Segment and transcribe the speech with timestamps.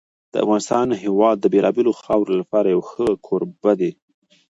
[0.31, 3.91] د افغانستان هېواد د بېلابېلو خاورو لپاره یو ښه کوربه دی.